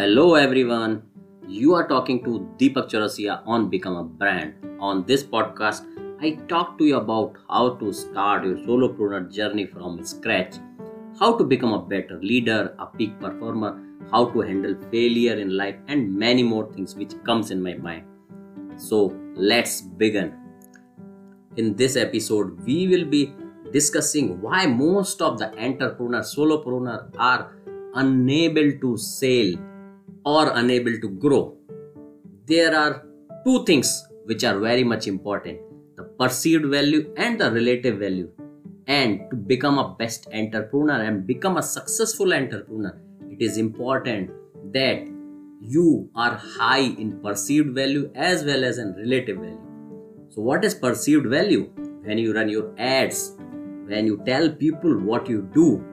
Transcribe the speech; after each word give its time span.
Hello 0.00 0.34
everyone. 0.34 1.02
You 1.46 1.74
are 1.74 1.86
talking 1.86 2.24
to 2.24 2.30
Deepak 2.58 2.86
Chaurasia 2.90 3.42
on 3.44 3.68
Become 3.68 3.96
a 3.96 4.04
Brand. 4.04 4.54
On 4.80 5.04
this 5.04 5.22
podcast, 5.22 5.82
I 6.22 6.30
talk 6.52 6.78
to 6.78 6.86
you 6.86 6.96
about 6.96 7.36
how 7.50 7.74
to 7.80 7.92
start 7.92 8.46
your 8.46 8.56
solopreneur 8.68 9.30
journey 9.30 9.66
from 9.66 10.02
scratch, 10.02 10.54
how 11.18 11.36
to 11.36 11.44
become 11.44 11.74
a 11.74 11.82
better 11.82 12.18
leader, 12.22 12.74
a 12.78 12.86
peak 12.86 13.20
performer, 13.20 13.78
how 14.10 14.24
to 14.30 14.40
handle 14.40 14.74
failure 14.90 15.38
in 15.38 15.54
life 15.54 15.76
and 15.88 16.16
many 16.16 16.42
more 16.42 16.72
things 16.72 16.94
which 16.94 17.12
comes 17.24 17.50
in 17.50 17.62
my 17.62 17.74
mind. 17.74 18.06
So, 18.78 19.14
let's 19.34 19.82
begin. 19.82 20.32
In 21.58 21.74
this 21.74 21.96
episode, 21.96 22.64
we 22.64 22.88
will 22.88 23.04
be 23.04 23.34
discussing 23.70 24.40
why 24.40 24.64
most 24.64 25.20
of 25.20 25.38
the 25.38 25.54
entrepreneur 25.62 26.22
solopreneur 26.22 27.10
are 27.18 27.52
unable 27.94 28.72
to 28.80 28.96
sell 28.96 29.52
or 30.24 30.50
unable 30.56 30.98
to 31.00 31.08
grow. 31.08 31.56
There 32.46 32.76
are 32.76 33.04
two 33.44 33.64
things 33.64 34.06
which 34.24 34.44
are 34.44 34.58
very 34.58 34.84
much 34.84 35.06
important 35.06 35.60
the 35.96 36.04
perceived 36.18 36.66
value 36.66 37.12
and 37.16 37.40
the 37.40 37.50
relative 37.52 37.98
value. 37.98 38.30
And 38.86 39.30
to 39.30 39.36
become 39.36 39.78
a 39.78 39.94
best 39.98 40.26
entrepreneur 40.32 41.00
and 41.02 41.26
become 41.26 41.56
a 41.58 41.62
successful 41.62 42.32
entrepreneur, 42.32 42.98
it 43.30 43.40
is 43.40 43.58
important 43.58 44.30
that 44.72 45.06
you 45.60 46.10
are 46.14 46.36
high 46.36 46.86
in 47.02 47.20
perceived 47.22 47.74
value 47.74 48.10
as 48.14 48.44
well 48.44 48.64
as 48.64 48.78
in 48.78 48.94
relative 48.94 49.38
value. 49.38 49.60
So, 50.30 50.42
what 50.42 50.64
is 50.64 50.74
perceived 50.74 51.26
value? 51.26 51.70
When 52.02 52.16
you 52.18 52.32
run 52.32 52.48
your 52.48 52.74
ads, 52.78 53.36
when 53.86 54.06
you 54.06 54.22
tell 54.24 54.48
people 54.50 54.98
what 54.98 55.28
you 55.28 55.48
do, 55.54 55.84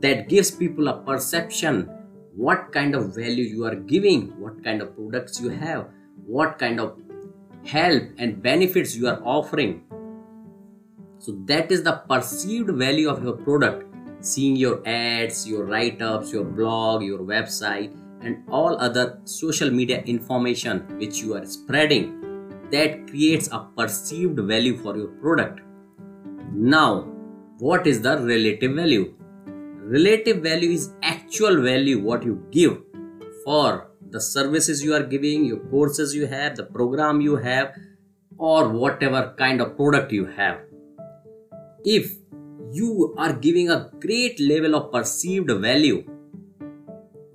that 0.00 0.28
gives 0.28 0.50
people 0.50 0.88
a 0.88 0.98
perception 1.02 1.88
what 2.34 2.72
kind 2.72 2.94
of 2.94 3.14
value 3.14 3.44
you 3.44 3.64
are 3.64 3.74
giving, 3.74 4.28
what 4.40 4.62
kind 4.64 4.82
of 4.82 4.94
products 4.94 5.40
you 5.40 5.48
have, 5.48 5.88
what 6.26 6.58
kind 6.58 6.80
of 6.80 6.98
help 7.64 8.02
and 8.18 8.42
benefits 8.42 8.96
you 8.96 9.08
are 9.08 9.20
offering. 9.24 9.82
So, 11.18 11.32
that 11.46 11.70
is 11.70 11.82
the 11.82 12.02
perceived 12.08 12.70
value 12.70 13.08
of 13.08 13.22
your 13.22 13.34
product. 13.34 13.84
Seeing 14.20 14.56
your 14.56 14.82
ads, 14.86 15.48
your 15.48 15.64
write 15.64 16.00
ups, 16.02 16.32
your 16.32 16.44
blog, 16.44 17.02
your 17.02 17.20
website, 17.20 17.94
and 18.22 18.42
all 18.50 18.78
other 18.78 19.18
social 19.24 19.70
media 19.70 20.02
information 20.02 20.80
which 20.98 21.22
you 21.22 21.34
are 21.34 21.44
spreading 21.46 22.20
that 22.70 23.08
creates 23.08 23.48
a 23.52 23.66
perceived 23.76 24.38
value 24.38 24.76
for 24.76 24.96
your 24.96 25.08
product. 25.08 25.60
Now, 26.52 27.02
what 27.58 27.86
is 27.86 28.00
the 28.00 28.18
relative 28.18 28.74
value? 28.74 29.14
Relative 29.92 30.36
value 30.40 30.70
is 30.70 30.92
actual 31.02 31.62
value 31.62 32.00
what 32.00 32.24
you 32.24 32.34
give 32.52 32.74
for 33.44 33.88
the 34.10 34.20
services 34.20 34.84
you 34.84 34.94
are 34.94 35.02
giving, 35.02 35.44
your 35.44 35.58
courses 35.70 36.14
you 36.14 36.28
have, 36.28 36.54
the 36.54 36.62
program 36.62 37.20
you 37.20 37.34
have, 37.34 37.74
or 38.38 38.68
whatever 38.68 39.34
kind 39.36 39.60
of 39.60 39.76
product 39.76 40.12
you 40.12 40.26
have. 40.26 40.60
If 41.84 42.12
you 42.70 43.16
are 43.18 43.32
giving 43.32 43.68
a 43.68 43.90
great 43.98 44.38
level 44.38 44.76
of 44.76 44.92
perceived 44.92 45.50
value, 45.50 46.08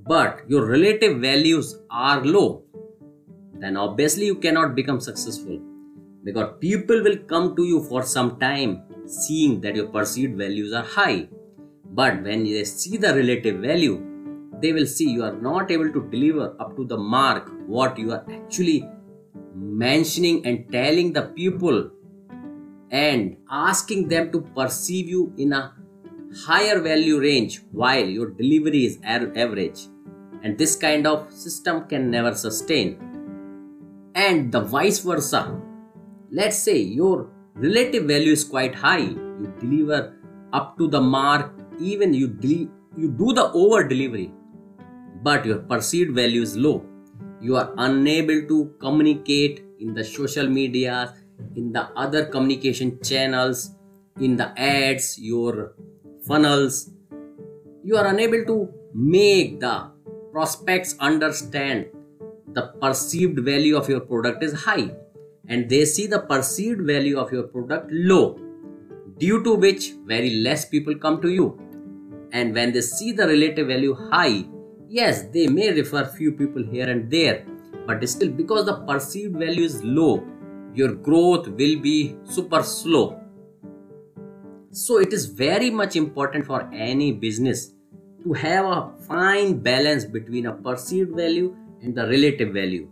but 0.08 0.40
your 0.47 0.66
relative 0.66 1.19
values 1.19 1.78
are 1.92 2.23
low, 2.23 2.64
then 3.59 3.75
obviously 3.75 4.28
you 4.28 4.36
cannot 4.36 4.75
become 4.75 5.02
successful 5.02 5.59
because 6.23 6.53
people 6.62 7.03
will 7.03 7.17
come 7.17 7.53
to 7.58 7.66
you 7.66 7.84
for 7.84 8.02
some 8.02 8.40
time 8.40 8.84
seeing 9.06 9.59
that 9.59 9.75
your 9.75 9.88
perceived 9.88 10.38
values 10.38 10.72
are 10.72 10.86
high 10.86 11.28
but 12.01 12.21
when 12.27 12.43
they 12.43 12.63
see 12.63 12.97
the 13.05 13.13
relative 13.21 13.57
value 13.69 13.95
they 14.61 14.71
will 14.77 14.89
see 14.95 15.09
you 15.15 15.23
are 15.29 15.38
not 15.47 15.71
able 15.75 15.91
to 15.97 16.01
deliver 16.11 16.47
up 16.59 16.75
to 16.77 16.85
the 16.93 16.97
mark 17.15 17.51
what 17.67 17.97
you 18.03 18.11
are 18.17 18.23
actually 18.38 18.79
mentioning 19.55 20.45
and 20.45 20.72
telling 20.72 21.11
the 21.13 21.23
people 21.39 21.89
and 22.91 23.38
asking 23.50 24.07
them 24.07 24.31
to 24.31 24.41
perceive 24.41 25.07
you 25.09 25.34
in 25.38 25.53
a 25.53 25.73
higher 26.45 26.79
value 26.79 27.19
range 27.19 27.61
while 27.72 28.05
your 28.05 28.29
delivery 28.29 28.85
is 28.85 29.00
average. 29.03 29.88
And 30.44 30.57
this 30.57 30.75
kind 30.75 31.07
of 31.07 31.31
system 31.31 31.88
can 31.88 32.11
never 32.11 32.35
sustain. 32.35 33.00
And 34.13 34.51
the 34.51 34.61
vice 34.61 35.00
versa. 35.00 35.59
Let's 36.31 36.57
say 36.57 36.78
your 36.78 37.29
relative 37.55 38.05
value 38.05 38.34
is 38.34 38.44
quite 38.44 38.75
high. 38.75 39.00
You 39.00 39.53
deliver 39.59 40.16
up 40.53 40.78
to 40.78 40.88
the 40.88 41.01
mark 41.01 41.51
even 41.80 42.13
you 42.13 42.28
you 42.97 43.12
do 43.12 43.34
the 43.34 43.52
over 43.53 43.88
delivery 43.88 44.31
but 45.24 45.46
your 45.46 45.59
perceived 45.59 46.16
value 46.16 46.41
is 46.41 46.56
low. 46.56 46.86
You 47.41 47.56
are 47.58 47.74
unable 47.78 48.47
to 48.47 48.74
communicate 48.80 49.63
in 49.80 49.94
the 49.94 50.03
social 50.03 50.47
media 50.47 51.16
in 51.56 51.72
the 51.72 51.90
other 51.96 52.25
communication 52.25 53.00
channels 53.02 53.72
in 54.19 54.35
the 54.35 54.47
ads 54.59 55.18
your 55.19 55.74
funnels. 56.28 56.91
You 57.84 57.97
are 57.97 58.08
unable 58.08 58.46
to 58.46 58.69
make 58.94 59.59
the 59.59 59.91
prospects 60.31 60.96
understand 61.00 61.88
the 62.53 62.68
perceived 62.81 63.40
value 63.40 63.75
of 63.75 63.90
your 63.90 64.00
product 64.00 64.44
is 64.44 64.53
high 64.53 64.91
and 65.47 65.69
they 65.69 65.85
see 65.85 66.08
the 66.08 66.19
perceived 66.19 66.81
value 66.81 67.19
of 67.19 67.31
your 67.31 67.44
product 67.44 67.90
low 67.91 68.40
due 69.18 69.44
to 69.44 69.56
which 69.56 69.91
very 70.06 70.30
less 70.47 70.66
people 70.66 70.96
come 70.96 71.22
to 71.22 71.30
you 71.30 71.59
and 72.31 72.53
when 72.53 72.72
they 72.72 72.81
see 72.81 73.12
the 73.12 73.28
relative 73.28 73.68
value 73.68 73.96
high 74.12 74.46
yes 74.88 75.24
they 75.34 75.47
may 75.47 75.72
refer 75.72 76.06
few 76.06 76.31
people 76.31 76.63
here 76.63 76.90
and 76.90 77.09
there. 77.09 77.46
But 77.88 78.08
still 78.09 78.31
because 78.31 78.66
the 78.66 78.78
perceived 78.86 79.38
value 79.38 79.63
is 79.63 79.84
low 79.84 80.25
your 80.74 80.94
growth 80.94 81.47
will 81.47 81.80
be 81.80 82.18
super 82.25 82.62
slow. 82.64 83.22
So 84.72 85.00
it 85.00 85.14
is 85.14 85.25
very 85.25 85.69
much 85.69 85.96
important 85.96 86.46
for 86.46 86.69
any 86.74 87.14
business 87.14 87.72
to 88.24 88.34
have 88.34 88.66
a 88.66 88.91
fine 89.08 89.59
balance 89.59 90.03
between 90.03 90.47
a 90.47 90.53
perceived 90.53 91.16
value 91.16 91.56
and 91.81 91.96
the 91.96 92.08
relative 92.08 92.53
value. 92.53 92.90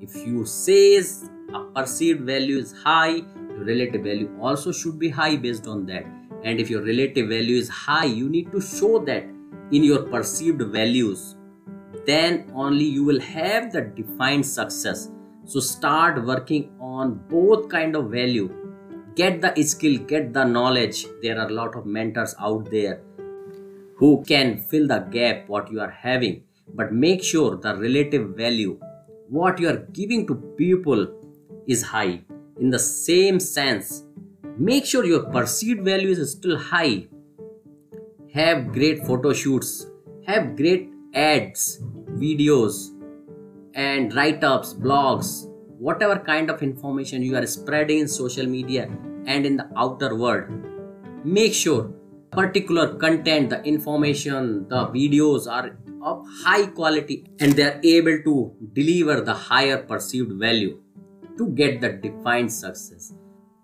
If 0.00 0.14
you 0.26 0.46
says 0.46 1.28
a 1.52 1.64
perceived 1.64 2.22
value 2.22 2.58
is 2.58 2.72
high 2.72 3.22
your 3.56 3.64
relative 3.64 4.02
value 4.02 4.30
also 4.40 4.72
should 4.72 4.98
be 4.98 5.08
high 5.08 5.36
based 5.36 5.66
on 5.66 5.86
that 5.86 6.04
and 6.46 6.60
if 6.60 6.70
your 6.70 6.82
relative 6.82 7.28
value 7.28 7.56
is 7.62 7.68
high 7.68 8.10
you 8.18 8.28
need 8.34 8.50
to 8.52 8.60
show 8.60 8.98
that 9.10 9.24
in 9.72 9.82
your 9.82 10.02
perceived 10.02 10.62
values. 10.62 11.34
Then 12.06 12.50
only 12.54 12.84
you 12.84 13.02
will 13.04 13.20
have 13.20 13.72
the 13.72 13.80
defined 13.80 14.46
success. 14.46 15.10
So 15.44 15.60
start 15.60 16.24
working 16.24 16.70
on 16.80 17.14
both 17.28 17.68
kind 17.68 17.96
of 17.96 18.10
value. 18.10 18.48
Get 19.16 19.40
the 19.40 19.62
skill 19.64 19.98
get 19.98 20.32
the 20.32 20.44
knowledge. 20.44 21.06
There 21.22 21.38
are 21.40 21.48
a 21.48 21.52
lot 21.52 21.74
of 21.74 21.86
mentors 21.86 22.34
out 22.38 22.70
there 22.70 23.00
who 23.96 24.22
can 24.24 24.58
fill 24.58 24.86
the 24.86 24.98
gap 24.98 25.48
what 25.48 25.72
you 25.72 25.80
are 25.80 25.90
having. 25.90 26.42
But 26.74 26.92
make 26.92 27.22
sure 27.24 27.56
the 27.56 27.74
relative 27.76 28.36
value 28.36 28.78
what 29.28 29.58
you 29.58 29.68
are 29.68 29.78
giving 30.00 30.26
to 30.28 30.34
people 30.56 31.08
is 31.66 31.82
high. 31.82 32.20
In 32.60 32.70
the 32.70 32.78
same 32.78 33.40
sense, 33.40 34.04
make 34.56 34.86
sure 34.86 35.04
your 35.04 35.24
perceived 35.24 35.84
value 35.84 36.10
is 36.10 36.32
still 36.32 36.58
high. 36.58 37.06
Have 38.32 38.72
great 38.72 39.04
photo 39.06 39.32
shoots, 39.32 39.86
have 40.26 40.56
great 40.56 40.90
ads, 41.14 41.80
videos, 42.14 42.90
and 43.74 44.14
write 44.14 44.42
ups, 44.42 44.74
blogs, 44.74 45.48
whatever 45.78 46.18
kind 46.18 46.50
of 46.50 46.62
information 46.62 47.22
you 47.22 47.36
are 47.36 47.46
spreading 47.46 47.98
in 47.98 48.08
social 48.08 48.46
media 48.46 48.88
and 49.26 49.44
in 49.44 49.56
the 49.56 49.68
outer 49.76 50.14
world. 50.14 50.48
Make 51.24 51.54
sure 51.54 51.92
particular 52.32 52.94
content, 52.94 53.50
the 53.50 53.62
information, 53.62 54.68
the 54.68 54.86
videos 54.88 55.50
are 55.50 55.76
of 56.02 56.24
high 56.44 56.66
quality 56.66 57.26
and 57.40 57.52
they 57.52 57.64
are 57.64 57.80
able 57.82 58.22
to 58.22 58.54
deliver 58.72 59.20
the 59.20 59.34
higher 59.34 59.78
perceived 59.78 60.32
value 60.32 60.80
to 61.36 61.48
get 61.48 61.80
the 61.80 61.90
defined 61.90 62.52
success. 62.52 63.12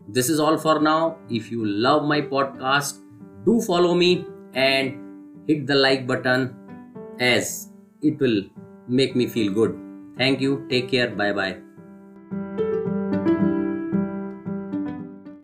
This 0.08 0.28
is 0.28 0.40
all 0.40 0.58
for 0.58 0.80
now. 0.80 1.18
If 1.30 1.50
you 1.50 1.64
love 1.64 2.04
my 2.04 2.20
podcast, 2.20 2.98
do 3.44 3.60
follow 3.60 3.94
me 3.94 4.26
and 4.54 4.98
hit 5.46 5.66
the 5.66 5.74
like 5.74 6.06
button 6.06 6.54
as 7.20 7.68
it 8.02 8.18
will 8.20 8.42
make 8.88 9.16
me 9.16 9.26
feel 9.26 9.52
good. 9.52 9.78
Thank 10.16 10.40
you. 10.40 10.66
Take 10.68 10.90
care. 10.90 11.10
Bye 11.10 11.32
bye. 11.32 11.71